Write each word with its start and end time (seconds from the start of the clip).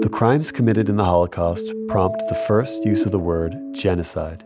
The 0.00 0.10
crimes 0.12 0.52
committed 0.52 0.88
in 0.88 0.96
the 0.96 1.04
Holocaust 1.04 1.64
prompt 1.88 2.22
the 2.28 2.44
first 2.46 2.84
use 2.84 3.06
of 3.06 3.12
the 3.12 3.18
word 3.18 3.56
genocide. 3.72 4.44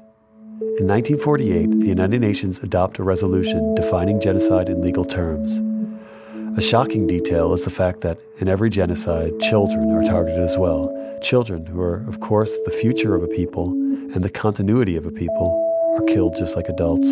In 0.78 0.86
1948, 0.86 1.80
the 1.80 1.88
United 1.88 2.20
Nations 2.20 2.60
adopt 2.60 2.98
a 2.98 3.02
resolution 3.02 3.74
defining 3.74 4.20
genocide 4.20 4.68
in 4.68 4.80
legal 4.80 5.04
terms. 5.04 5.60
A 6.56 6.60
shocking 6.60 7.06
detail 7.06 7.52
is 7.52 7.64
the 7.64 7.70
fact 7.70 8.00
that 8.00 8.18
in 8.38 8.48
every 8.48 8.70
genocide, 8.70 9.38
children 9.40 9.90
are 9.90 10.04
targeted 10.04 10.40
as 10.40 10.56
well. 10.56 10.88
Children, 11.22 11.66
who 11.66 11.80
are, 11.80 12.06
of 12.08 12.20
course, 12.20 12.56
the 12.64 12.70
future 12.70 13.14
of 13.14 13.22
a 13.22 13.28
people 13.28 13.70
and 14.14 14.22
the 14.24 14.30
continuity 14.30 14.96
of 14.96 15.04
a 15.04 15.12
people, 15.12 15.96
are 15.98 16.04
killed 16.06 16.36
just 16.38 16.56
like 16.56 16.68
adults. 16.68 17.08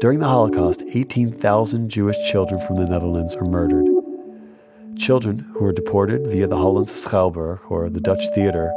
During 0.00 0.20
the 0.20 0.28
Holocaust, 0.28 0.82
18,000 0.94 1.88
Jewish 1.88 2.16
children 2.30 2.60
from 2.66 2.76
the 2.76 2.86
Netherlands 2.86 3.34
are 3.36 3.44
murdered. 3.44 3.89
Children 5.00 5.38
who 5.54 5.64
are 5.64 5.72
deported 5.72 6.26
via 6.26 6.46
the 6.46 6.56
Hollandse 6.56 7.08
Schouwburg 7.08 7.70
or 7.70 7.88
the 7.88 8.02
Dutch 8.02 8.22
Theater 8.34 8.70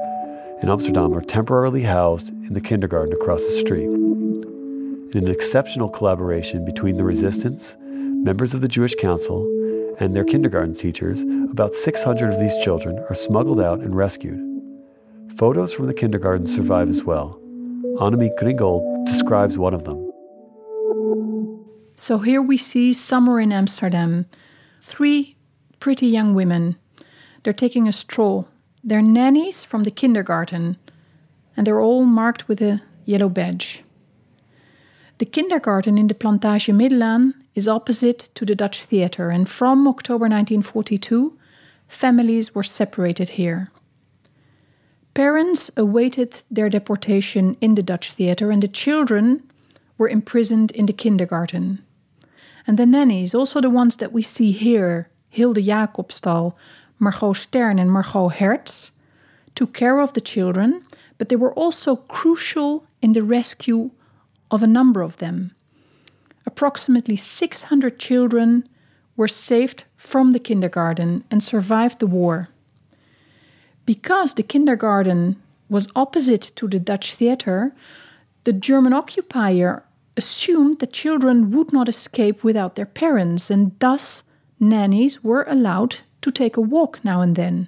in 0.62 0.70
Amsterdam 0.70 1.14
are 1.14 1.20
temporarily 1.22 1.84
housed 1.84 2.30
in 2.30 2.54
the 2.54 2.62
kindergarten 2.62 3.12
across 3.14 3.42
the 3.42 3.60
street. 3.60 3.90
In 3.90 5.12
an 5.16 5.28
exceptional 5.28 5.90
collaboration 5.90 6.64
between 6.64 6.96
the 6.96 7.04
resistance, 7.04 7.76
members 7.82 8.54
of 8.54 8.62
the 8.62 8.70
Jewish 8.70 8.96
Council, 8.96 9.44
and 10.00 10.16
their 10.16 10.24
kindergarten 10.24 10.74
teachers, 10.74 11.20
about 11.52 11.74
600 11.74 12.34
of 12.34 12.40
these 12.40 12.56
children 12.64 13.00
are 13.10 13.16
smuggled 13.16 13.60
out 13.60 13.82
and 13.82 13.94
rescued. 13.94 14.40
Photos 15.36 15.74
from 15.74 15.88
the 15.88 15.94
kindergarten 15.94 16.48
survive 16.48 16.88
as 16.88 17.04
well. 17.04 17.38
Annemiek 18.00 18.38
Gringold 18.40 19.06
describes 19.06 19.58
one 19.58 19.74
of 19.74 19.84
them. 19.84 20.10
So 21.98 22.20
here 22.20 22.42
we 22.42 22.56
see 22.56 22.94
summer 22.94 23.42
in 23.42 23.52
Amsterdam. 23.52 24.26
Three 24.82 25.36
pretty 25.84 26.08
young 26.08 26.34
women. 26.34 26.78
They're 27.44 27.52
taking 27.52 27.90
a 27.90 27.92
stroll. 27.92 28.48
They're 28.86 29.02
nannies 29.02 29.66
from 29.66 29.84
the 29.84 29.92
kindergarten, 29.92 30.78
and 31.58 31.68
they're 31.68 31.82
all 31.82 32.06
marked 32.06 32.48
with 32.48 32.62
a 32.62 32.82
yellow 33.04 33.28
badge. 33.28 33.84
The 35.18 35.26
kindergarten 35.26 35.98
in 35.98 36.08
the 36.08 36.16
Plantage 36.16 36.70
Middelaan 36.70 37.34
is 37.54 37.68
opposite 37.68 38.30
to 38.36 38.46
the 38.46 38.56
Dutch 38.56 38.84
Theatre, 38.84 39.30
and 39.30 39.50
from 39.50 39.86
October 39.86 40.30
1942, 40.30 41.38
families 41.90 42.56
were 42.56 42.64
separated 42.64 43.30
here. 43.36 43.70
Parents 45.14 45.70
awaited 45.76 46.44
their 46.50 46.70
deportation 46.70 47.58
in 47.60 47.76
the 47.76 47.84
Dutch 47.84 48.14
Theatre, 48.14 48.52
and 48.52 48.64
the 48.64 48.70
children 48.70 49.44
were 49.98 50.08
imprisoned 50.08 50.72
in 50.72 50.86
the 50.86 50.94
kindergarten. 50.94 51.84
And 52.66 52.80
the 52.80 52.86
nannies, 52.86 53.36
also 53.36 53.60
the 53.60 53.70
ones 53.70 53.98
that 53.98 54.14
we 54.14 54.22
see 54.22 54.54
here, 54.54 55.10
Hilde 55.34 55.66
Jacobsthal, 55.66 56.54
Margot 57.00 57.34
Stern, 57.34 57.80
and 57.80 57.92
Margot 57.92 58.30
Hertz, 58.30 58.92
took 59.56 59.74
care 59.74 60.00
of 60.00 60.14
the 60.14 60.22
children, 60.22 60.86
but 61.18 61.30
they 61.30 61.36
were 61.36 61.54
also 61.56 61.96
crucial 61.96 62.86
in 63.02 63.14
the 63.14 63.24
rescue 63.24 63.90
of 64.52 64.62
a 64.62 64.68
number 64.68 65.02
of 65.02 65.18
them. 65.18 65.52
Approximately 66.46 67.16
600 67.16 67.98
children 67.98 68.70
were 69.18 69.28
saved 69.28 69.86
from 69.96 70.34
the 70.34 70.40
kindergarten 70.40 71.24
and 71.32 71.44
survived 71.44 71.98
the 71.98 72.06
war. 72.06 72.50
Because 73.88 74.36
the 74.36 74.44
kindergarten 74.44 75.42
was 75.68 75.88
opposite 75.96 76.52
to 76.58 76.68
the 76.68 76.80
Dutch 76.80 77.16
theater, 77.16 77.74
the 78.44 78.54
German 78.54 78.94
occupier 78.94 79.84
assumed 80.16 80.78
that 80.78 80.94
children 80.94 81.50
would 81.50 81.74
not 81.74 81.90
escape 81.90 82.44
without 82.44 82.76
their 82.76 82.86
parents, 82.86 83.50
and 83.50 83.72
thus 83.80 84.22
nannies 84.64 85.24
were 85.24 85.46
allowed 85.48 85.98
to 86.22 86.32
take 86.32 86.58
a 86.58 86.62
walk 86.62 87.00
now 87.04 87.22
and 87.22 87.36
then. 87.36 87.68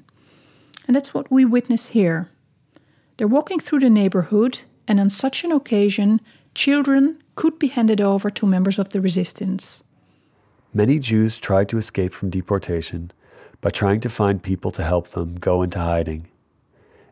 And 0.87 0.95
that's 0.95 1.13
what 1.13 1.31
we 1.31 1.45
witness 1.45 1.87
here. 1.87 2.29
They're 3.17 3.27
walking 3.27 3.59
through 3.59 3.79
the 3.79 3.89
neighborhood, 3.89 4.59
and 4.87 4.99
on 4.99 5.09
such 5.09 5.43
an 5.43 5.51
occasion, 5.51 6.21
children 6.53 7.21
could 7.35 7.59
be 7.59 7.67
handed 7.67 8.01
over 8.01 8.29
to 8.29 8.45
members 8.45 8.79
of 8.79 8.89
the 8.89 9.01
resistance. 9.01 9.83
Many 10.73 10.99
Jews 10.99 11.37
tried 11.37 11.69
to 11.69 11.77
escape 11.77 12.13
from 12.13 12.29
deportation 12.29 13.11
by 13.61 13.69
trying 13.69 14.01
to 14.01 14.09
find 14.09 14.43
people 14.43 14.71
to 14.71 14.83
help 14.83 15.09
them 15.09 15.35
go 15.35 15.63
into 15.63 15.79
hiding. 15.79 16.27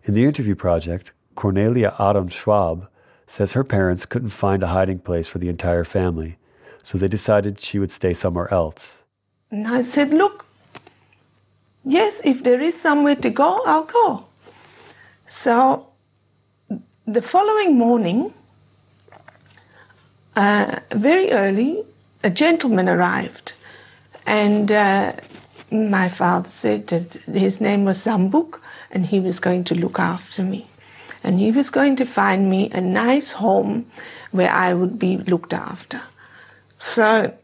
In 0.03 0.13
the 0.13 0.25
interview 0.25 0.55
project, 0.55 1.13
Cornelia 1.35 1.95
Adam 1.97 2.27
Schwab 2.27 2.87
says 3.25 3.53
her 3.53 3.63
parents 3.63 4.05
couldn't 4.05 4.29
find 4.29 4.61
a 4.61 4.67
hiding 4.67 4.99
place 4.99 5.27
for 5.27 5.39
the 5.39 5.49
entire 5.49 5.83
family, 5.83 6.37
so 6.83 6.97
they 6.97 7.07
decided 7.07 7.59
she 7.59 7.79
would 7.79 7.91
stay 7.91 8.13
somewhere 8.13 8.53
else. 8.53 9.02
And 9.53 9.67
I 9.67 9.83
said, 9.83 10.09
Look, 10.11 10.47
yes, 11.85 12.21
if 12.25 12.43
there 12.43 12.59
is 12.59 12.73
somewhere 12.73 13.15
to 13.17 13.29
go, 13.29 13.61
I'll 13.67 13.83
go. 13.83 14.25
So 15.27 15.85
the 17.05 17.21
following 17.21 17.77
morning, 17.77 18.33
uh, 20.35 20.79
very 20.89 21.31
early, 21.31 21.83
a 22.23 22.31
gentleman 22.31 22.89
arrived. 22.89 23.53
And 24.25 24.71
uh, 24.71 25.13
my 25.69 26.09
father 26.09 26.49
said 26.49 26.87
that 26.87 27.13
his 27.31 27.61
name 27.61 27.85
was 27.85 28.03
Zambuk 28.03 28.59
and 28.89 29.05
he 29.05 29.19
was 29.19 29.39
going 29.39 29.65
to 29.65 29.75
look 29.75 29.99
after 29.99 30.41
me. 30.41 30.65
And 31.23 31.37
he 31.37 31.51
was 31.51 31.69
going 31.69 31.95
to 31.97 32.05
find 32.05 32.49
me 32.49 32.71
a 32.71 32.81
nice 32.81 33.33
home 33.33 33.85
where 34.31 34.51
I 34.51 34.73
would 34.73 34.97
be 34.97 35.17
looked 35.17 35.53
after. 35.53 36.01
So 36.79 37.37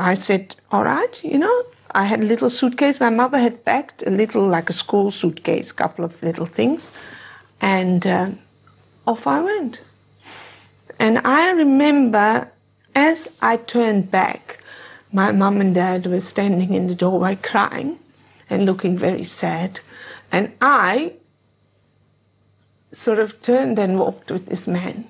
I 0.00 0.14
said, 0.14 0.56
All 0.72 0.84
right, 0.84 1.22
you 1.22 1.38
know, 1.38 1.64
I 1.94 2.04
had 2.04 2.20
a 2.20 2.24
little 2.24 2.50
suitcase. 2.50 3.00
My 3.00 3.10
mother 3.10 3.38
had 3.38 3.64
packed 3.64 4.02
a 4.06 4.10
little, 4.10 4.46
like 4.46 4.70
a 4.70 4.72
school 4.72 5.10
suitcase, 5.10 5.70
a 5.70 5.74
couple 5.74 6.04
of 6.04 6.22
little 6.22 6.46
things. 6.46 6.90
And 7.60 8.06
uh, 8.06 8.30
off 9.06 9.26
I 9.26 9.40
went. 9.40 9.80
And 10.98 11.18
I 11.24 11.50
remember 11.52 12.50
as 12.94 13.36
I 13.42 13.56
turned 13.56 14.10
back, 14.10 14.62
my 15.12 15.32
mum 15.32 15.60
and 15.60 15.74
dad 15.74 16.06
were 16.06 16.20
standing 16.20 16.74
in 16.74 16.86
the 16.86 16.94
doorway 16.94 17.36
crying 17.36 17.98
and 18.48 18.66
looking 18.66 18.96
very 18.96 19.24
sad. 19.24 19.80
And 20.32 20.52
I 20.60 21.14
sort 22.92 23.18
of 23.18 23.40
turned 23.42 23.78
and 23.78 23.98
walked 23.98 24.30
with 24.30 24.46
this 24.46 24.66
man. 24.66 25.06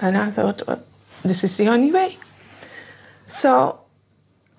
And 0.00 0.16
I 0.16 0.30
thought, 0.30 0.66
well, 0.66 0.82
this 1.22 1.44
is 1.44 1.56
the 1.56 1.68
only 1.68 1.92
way. 1.92 2.16
So 3.26 3.80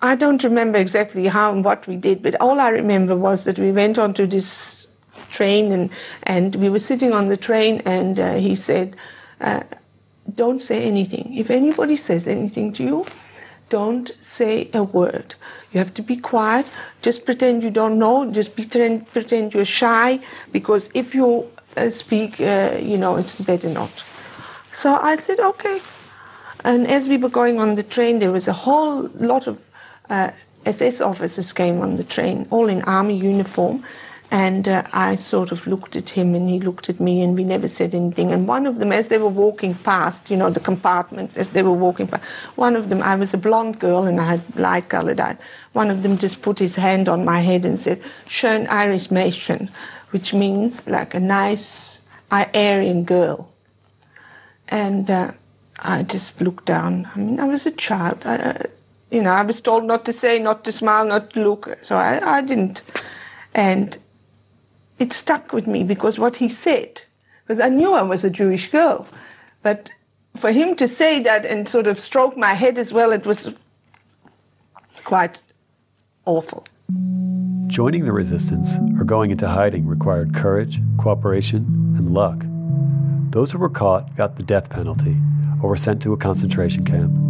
I 0.06 0.14
don't 0.14 0.42
remember 0.44 0.78
exactly 0.78 1.26
how 1.26 1.52
and 1.52 1.64
what 1.64 1.86
we 1.86 1.96
did, 1.96 2.22
but 2.22 2.40
all 2.40 2.60
I 2.60 2.68
remember 2.68 3.16
was 3.16 3.44
that 3.44 3.58
we 3.58 3.72
went 3.72 3.98
onto 3.98 4.26
this 4.26 4.86
train 5.30 5.72
and, 5.72 5.90
and 6.22 6.54
we 6.56 6.68
were 6.68 6.78
sitting 6.78 7.12
on 7.12 7.28
the 7.28 7.36
train 7.36 7.82
and 7.84 8.18
uh, 8.18 8.34
he 8.34 8.54
said, 8.54 8.96
uh, 9.40 9.62
don't 10.34 10.62
say 10.62 10.82
anything. 10.84 11.34
If 11.34 11.50
anybody 11.50 11.96
says 11.96 12.26
anything 12.26 12.72
to 12.74 12.82
you, 12.82 13.06
don't 13.68 14.12
say 14.20 14.70
a 14.72 14.82
word. 14.82 15.34
You 15.72 15.78
have 15.78 15.92
to 15.94 16.02
be 16.02 16.16
quiet. 16.16 16.66
Just 17.02 17.24
pretend 17.24 17.62
you 17.62 17.70
don't 17.70 17.98
know. 17.98 18.30
Just 18.30 18.54
pretend, 18.54 19.10
pretend 19.12 19.54
you're 19.54 19.64
shy 19.64 20.20
because 20.52 20.90
if 20.94 21.14
you 21.14 21.50
uh, 21.76 21.90
speak, 21.90 22.40
uh, 22.40 22.76
you 22.80 22.96
know, 22.96 23.16
it's 23.16 23.36
better 23.36 23.68
not. 23.68 23.90
So 24.72 24.94
I 24.94 25.16
said, 25.16 25.40
okay. 25.40 25.80
And 26.64 26.86
as 26.86 27.08
we 27.08 27.16
were 27.16 27.28
going 27.28 27.58
on 27.58 27.74
the 27.74 27.82
train, 27.82 28.18
there 28.18 28.32
was 28.32 28.48
a 28.48 28.52
whole 28.52 29.10
lot 29.14 29.46
of 29.46 29.60
uh, 30.10 30.30
SS 30.64 31.00
officers 31.00 31.52
came 31.52 31.80
on 31.80 31.96
the 31.96 32.04
train, 32.04 32.46
all 32.50 32.68
in 32.68 32.82
army 32.82 33.16
uniform. 33.16 33.84
And 34.32 34.66
uh, 34.66 34.82
I 34.92 35.14
sort 35.14 35.52
of 35.52 35.68
looked 35.68 35.94
at 35.94 36.08
him 36.08 36.34
and 36.34 36.50
he 36.50 36.58
looked 36.58 36.88
at 36.88 36.98
me 36.98 37.22
and 37.22 37.36
we 37.36 37.44
never 37.44 37.68
said 37.68 37.94
anything. 37.94 38.32
And 38.32 38.48
one 38.48 38.66
of 38.66 38.80
them, 38.80 38.90
as 38.90 39.06
they 39.06 39.18
were 39.18 39.28
walking 39.28 39.74
past, 39.74 40.30
you 40.30 40.36
know, 40.36 40.50
the 40.50 40.58
compartments, 40.58 41.36
as 41.36 41.50
they 41.50 41.62
were 41.62 41.72
walking 41.72 42.08
past, 42.08 42.24
one 42.56 42.74
of 42.74 42.88
them, 42.88 43.02
I 43.02 43.14
was 43.14 43.32
a 43.32 43.38
blonde 43.38 43.78
girl 43.78 44.02
and 44.02 44.20
I 44.20 44.24
had 44.24 44.56
light 44.56 44.88
colored 44.88 45.20
eyes. 45.20 45.36
One 45.74 45.90
of 45.90 46.02
them 46.02 46.18
just 46.18 46.42
put 46.42 46.58
his 46.58 46.74
hand 46.74 47.08
on 47.08 47.24
my 47.24 47.38
head 47.38 47.64
and 47.64 47.78
said, 47.78 48.02
Schön 48.26 48.66
arisch 48.66 49.10
Mädchen, 49.10 49.68
which 50.10 50.34
means 50.34 50.84
like 50.88 51.14
a 51.14 51.20
nice 51.20 52.00
Aryan 52.32 53.04
girl. 53.04 53.48
And 54.68 55.08
uh, 55.08 55.30
I 55.78 56.02
just 56.02 56.40
looked 56.40 56.64
down. 56.64 57.08
I 57.14 57.18
mean, 57.18 57.38
I 57.38 57.44
was 57.44 57.64
a 57.66 57.70
child. 57.70 58.26
I, 58.26 58.36
uh, 58.36 58.62
you 59.10 59.22
know, 59.22 59.30
I 59.30 59.42
was 59.42 59.60
told 59.60 59.84
not 59.84 60.04
to 60.06 60.12
say, 60.12 60.38
not 60.38 60.64
to 60.64 60.72
smile, 60.72 61.06
not 61.06 61.30
to 61.30 61.40
look. 61.42 61.76
So 61.82 61.96
I, 61.96 62.38
I 62.38 62.42
didn't. 62.42 62.82
And 63.54 63.96
it 64.98 65.12
stuck 65.12 65.52
with 65.52 65.66
me 65.66 65.84
because 65.84 66.18
what 66.18 66.36
he 66.36 66.48
said, 66.48 67.02
because 67.44 67.60
I 67.60 67.68
knew 67.68 67.92
I 67.92 68.02
was 68.02 68.24
a 68.24 68.30
Jewish 68.30 68.70
girl, 68.70 69.06
but 69.62 69.90
for 70.36 70.52
him 70.52 70.76
to 70.76 70.88
say 70.88 71.20
that 71.20 71.46
and 71.46 71.68
sort 71.68 71.86
of 71.86 71.98
stroke 71.98 72.36
my 72.36 72.54
head 72.54 72.78
as 72.78 72.92
well, 72.92 73.12
it 73.12 73.26
was 73.26 73.48
quite 75.04 75.40
awful. 76.24 76.66
Joining 77.68 78.04
the 78.04 78.12
resistance 78.12 78.72
or 78.98 79.04
going 79.04 79.30
into 79.30 79.48
hiding 79.48 79.86
required 79.86 80.34
courage, 80.34 80.80
cooperation, 80.98 81.64
and 81.96 82.12
luck. 82.12 82.44
Those 83.30 83.50
who 83.50 83.58
were 83.58 83.68
caught 83.68 84.14
got 84.16 84.36
the 84.36 84.42
death 84.42 84.70
penalty 84.70 85.16
or 85.62 85.70
were 85.70 85.76
sent 85.76 86.02
to 86.02 86.12
a 86.12 86.16
concentration 86.16 86.84
camp. 86.84 87.25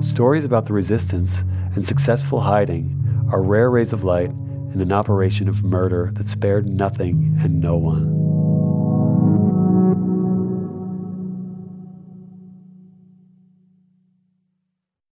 Stories 0.00 0.46
about 0.46 0.64
the 0.64 0.72
resistance 0.72 1.44
and 1.74 1.84
successful 1.84 2.40
hiding 2.40 2.96
are 3.30 3.42
rare 3.42 3.70
rays 3.70 3.92
of 3.92 4.02
light 4.02 4.30
in 4.30 4.80
an 4.80 4.92
operation 4.92 5.46
of 5.46 5.62
murder 5.62 6.10
that 6.14 6.26
spared 6.26 6.68
nothing 6.70 7.38
and 7.42 7.60
no 7.60 7.76
one. 7.76 8.39